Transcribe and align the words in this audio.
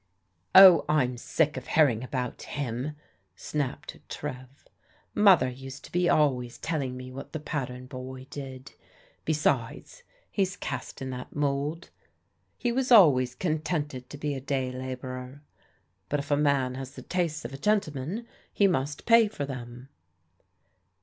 "Oh, 0.55 0.83
I'm 0.89 1.15
sick 1.15 1.57
of 1.57 1.67
hearing 1.67 2.03
about 2.03 2.41
him," 2.41 2.95
snapped 3.35 3.99
Trev." 4.09 4.67
Mother 5.13 5.47
used 5.47 5.85
to 5.85 5.91
be 5.91 6.09
always 6.09 6.57
telling 6.57 6.97
me 6.97 7.11
what 7.11 7.33
the 7.33 7.39
pattern 7.39 7.85
boy 7.85 8.25
did. 8.31 8.71
Besides, 9.25 10.01
he's 10.31 10.57
cast 10.57 11.03
in 11.03 11.11
that 11.11 11.35
mould. 11.35 11.91
He 12.57 12.71
was 12.71 12.91
al 12.91 13.13
ways 13.13 13.35
contented 13.35 14.09
to 14.09 14.17
be 14.17 14.33
a 14.33 14.41
day 14.41 14.71
labourer, 14.71 15.43
but 16.09 16.19
if 16.19 16.31
a 16.31 16.35
man 16.35 16.73
has 16.73 16.95
the 16.95 17.03
tastes 17.03 17.45
of 17.45 17.53
a 17.53 17.57
gentleman, 17.59 18.25
he 18.51 18.65
must 18.65 19.05
pay 19.05 19.27
for 19.27 19.45
them." 19.45 19.87